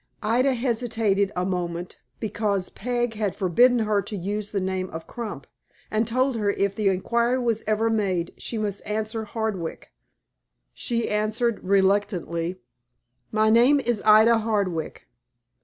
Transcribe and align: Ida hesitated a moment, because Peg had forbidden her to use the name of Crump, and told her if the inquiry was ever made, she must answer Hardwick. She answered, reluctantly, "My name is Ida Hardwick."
Ida 0.23 0.55
hesitated 0.55 1.31
a 1.35 1.45
moment, 1.45 1.99
because 2.19 2.69
Peg 2.69 3.13
had 3.13 3.35
forbidden 3.35 3.77
her 3.77 4.01
to 4.01 4.15
use 4.17 4.49
the 4.49 4.59
name 4.59 4.89
of 4.89 5.05
Crump, 5.05 5.45
and 5.91 6.07
told 6.07 6.35
her 6.37 6.49
if 6.49 6.73
the 6.75 6.87
inquiry 6.87 7.37
was 7.37 7.63
ever 7.67 7.87
made, 7.87 8.33
she 8.35 8.57
must 8.57 8.81
answer 8.87 9.25
Hardwick. 9.25 9.91
She 10.73 11.07
answered, 11.07 11.63
reluctantly, 11.63 12.59
"My 13.31 13.51
name 13.51 13.79
is 13.79 14.01
Ida 14.03 14.39
Hardwick." 14.39 15.05